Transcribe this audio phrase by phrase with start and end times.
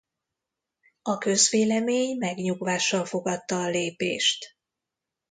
[1.01, 4.45] A közvélemény megnyugvással fogadta a lépést.